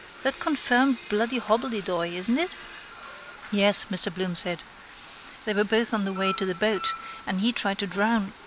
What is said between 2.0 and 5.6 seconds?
is it? —Yes, Mr Bloom said. They